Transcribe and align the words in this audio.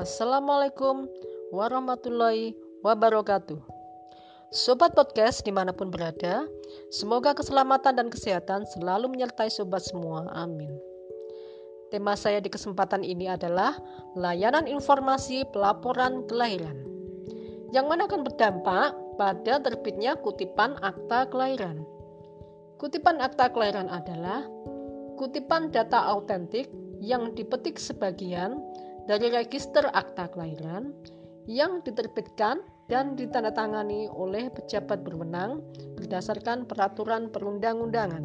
Assalamualaikum 0.00 1.04
warahmatullahi 1.52 2.56
wabarakatuh. 2.80 3.60
Sobat 4.48 4.96
podcast 4.96 5.44
di 5.44 5.52
mana 5.52 5.68
pun 5.76 5.92
berada, 5.92 6.48
semoga 6.88 7.36
keselamatan 7.36 8.00
dan 8.00 8.08
kesehatan 8.08 8.64
selalu 8.72 9.12
menyertai 9.12 9.52
sobat 9.52 9.84
semua. 9.84 10.32
Amin. 10.32 10.72
Tema 11.92 12.16
saya 12.16 12.40
di 12.40 12.48
kesempatan 12.48 13.04
ini 13.04 13.28
adalah 13.28 13.76
layanan 14.16 14.64
informasi 14.64 15.44
pelaporan 15.52 16.24
kelahiran, 16.24 16.88
yang 17.76 17.84
mana 17.84 18.08
akan 18.08 18.24
berdampak 18.24 18.96
pada 19.20 19.60
terbitnya 19.60 20.16
kutipan 20.16 20.72
akta 20.80 21.28
kelahiran. 21.28 21.84
Kutipan 22.80 23.20
akta 23.20 23.52
kelahiran 23.52 23.92
adalah 23.92 24.48
kutipan 25.20 25.68
data 25.68 26.00
autentik 26.00 26.72
yang 26.96 27.36
dipetik 27.36 27.76
sebagian 27.76 28.56
dari 29.10 29.34
register 29.34 29.88
akta 29.92 30.30
kelahiran 30.30 30.94
yang 31.50 31.82
diterbitkan 31.82 32.62
dan 32.86 33.18
ditandatangani 33.18 34.06
oleh 34.14 34.46
pejabat 34.52 35.02
berwenang 35.02 35.64
berdasarkan 35.98 36.68
peraturan 36.68 37.32
perundang-undangan. 37.32 38.22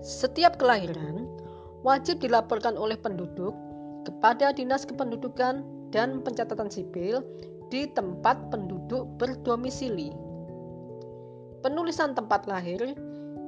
Setiap 0.00 0.56
kelahiran 0.56 1.26
wajib 1.82 2.22
dilaporkan 2.22 2.78
oleh 2.78 2.96
penduduk 2.96 3.52
kepada 4.06 4.54
Dinas 4.54 4.86
Kependudukan 4.86 5.66
dan 5.90 6.22
Pencatatan 6.22 6.70
Sipil 6.70 7.20
di 7.68 7.90
tempat 7.90 8.38
penduduk 8.54 9.10
berdomisili. 9.18 10.14
Penulisan 11.66 12.14
tempat 12.14 12.46
lahir 12.46 12.94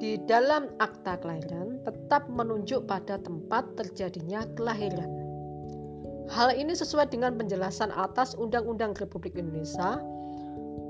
di 0.02 0.18
dalam 0.26 0.66
akta 0.82 1.22
kelahiran 1.22 1.78
tetap 1.86 2.26
menunjuk 2.26 2.86
pada 2.90 3.18
tempat 3.22 3.78
terjadinya 3.78 4.42
kelahiran. 4.58 5.17
Hal 6.38 6.54
ini 6.54 6.70
sesuai 6.70 7.10
dengan 7.10 7.34
penjelasan 7.34 7.90
atas 7.90 8.38
Undang-Undang 8.38 8.94
Republik 9.02 9.34
Indonesia 9.34 9.98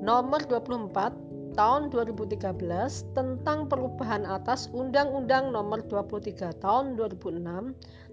Nomor 0.05 0.45
24 0.45 0.93
Tahun 1.57 1.89
2013 1.89 2.37
tentang 3.17 3.65
perubahan 3.65 4.29
atas 4.29 4.69
Undang-Undang 4.77 5.49
Nomor 5.49 5.89
23 5.89 6.53
Tahun 6.61 7.01
2006 7.01 7.41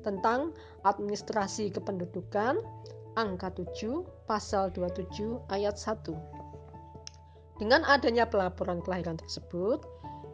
tentang 0.07 0.55
Administrasi 0.87 1.75
Kependudukan 1.75 2.63
Angka 3.19 3.51
7 3.51 4.31
Pasal 4.31 4.71
27 4.71 5.35
Ayat 5.51 5.75
1. 5.75 6.15
Dengan 7.59 7.83
adanya 7.83 8.23
pelaporan 8.31 8.79
kelahiran 8.79 9.19
tersebut, 9.19 9.83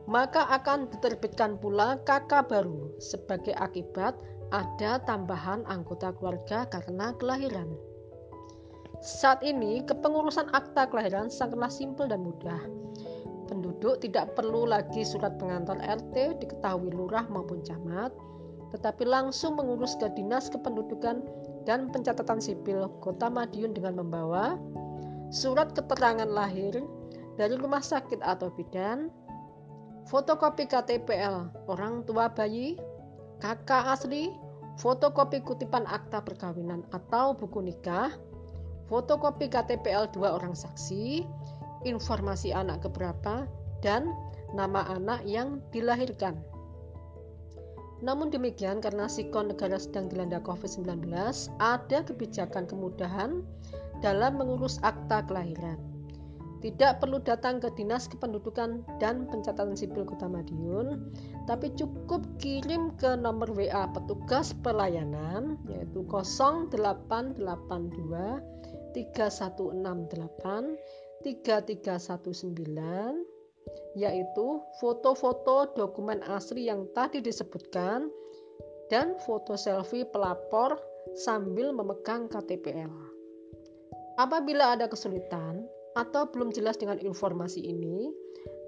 maka 0.09 0.47
akan 0.49 0.89
diterbitkan 0.89 1.61
pula 1.61 2.01
KK 2.05 2.49
baru 2.49 2.93
sebagai 2.97 3.53
akibat 3.57 4.17
ada 4.51 4.99
tambahan 5.07 5.63
anggota 5.67 6.11
keluarga 6.17 6.67
karena 6.67 7.15
kelahiran. 7.17 7.71
Saat 9.01 9.41
ini, 9.41 9.81
kepengurusan 9.81 10.53
akta 10.53 10.85
kelahiran 10.85 11.33
sangatlah 11.33 11.73
simpel 11.73 12.05
dan 12.05 12.21
mudah. 12.21 12.61
Penduduk 13.49 13.97
tidak 13.99 14.37
perlu 14.37 14.69
lagi 14.69 15.01
surat 15.01 15.35
pengantar 15.41 15.81
RT 15.81 16.37
diketahui 16.37 16.93
lurah 16.93 17.25
maupun 17.27 17.65
camat, 17.65 18.13
tetapi 18.71 19.03
langsung 19.03 19.57
mengurus 19.57 19.97
ke 19.97 20.07
Dinas 20.13 20.47
Kependudukan 20.53 21.25
dan 21.65 21.89
Pencatatan 21.89 22.39
Sipil 22.39 22.87
Kota 23.03 23.27
Madiun 23.27 23.75
dengan 23.75 23.99
membawa 23.99 24.55
surat 25.33 25.73
keterangan 25.73 26.27
lahir 26.29 26.79
dari 27.35 27.55
rumah 27.57 27.81
sakit 27.81 28.21
atau 28.21 28.53
bidan, 28.53 29.09
fotokopi 30.07 30.65
KTPL 30.65 31.67
orang 31.69 32.05
tua 32.07 32.31
bayi, 32.31 32.79
kakak 33.41 33.97
asli, 33.99 34.31
fotokopi 34.79 35.43
kutipan 35.43 35.85
akta 35.89 36.23
perkawinan 36.23 36.85
atau 36.95 37.35
buku 37.35 37.61
nikah, 37.61 38.13
fotokopi 38.89 39.49
KTPL 39.51 40.09
dua 40.13 40.37
orang 40.37 40.57
saksi, 40.57 41.25
informasi 41.85 42.53
anak 42.53 42.85
keberapa, 42.85 43.49
dan 43.81 44.09
nama 44.53 44.85
anak 44.89 45.25
yang 45.25 45.59
dilahirkan. 45.73 46.37
Namun 48.01 48.33
demikian, 48.33 48.81
karena 48.81 49.05
sikon 49.05 49.53
negara 49.53 49.77
sedang 49.77 50.09
dilanda 50.09 50.41
COVID-19, 50.41 51.13
ada 51.61 51.99
kebijakan 52.01 52.65
kemudahan 52.65 53.45
dalam 54.01 54.41
mengurus 54.41 54.81
akta 54.81 55.21
kelahiran. 55.29 55.77
Tidak 56.61 57.01
perlu 57.01 57.17
datang 57.25 57.57
ke 57.57 57.73
Dinas 57.73 58.05
Kependudukan 58.05 58.85
dan 59.01 59.25
Pencatatan 59.25 59.73
Sipil 59.73 60.05
Kota 60.05 60.29
Madiun, 60.29 61.09
tapi 61.49 61.73
cukup 61.73 62.21
kirim 62.37 62.93
ke 63.01 63.17
nomor 63.17 63.49
WA 63.49 63.89
petugas 63.89 64.53
pelayanan 64.61 65.57
yaitu 65.65 66.05
0882 66.05 67.41
3168 68.93 70.77
3319 71.25 73.25
yaitu 73.97 74.47
foto-foto 74.77 75.73
dokumen 75.73 76.21
asli 76.29 76.69
yang 76.69 76.85
tadi 76.93 77.25
disebutkan 77.25 78.13
dan 78.93 79.17
foto 79.25 79.57
selfie 79.57 80.05
pelapor 80.05 80.77
sambil 81.17 81.73
memegang 81.73 82.29
KTPL. 82.29 83.09
Apabila 84.19 84.75
ada 84.75 84.85
kesulitan, 84.85 85.65
atau 85.95 86.27
belum 86.31 86.55
jelas 86.55 86.79
dengan 86.79 86.99
informasi 86.99 87.63
ini, 87.63 88.11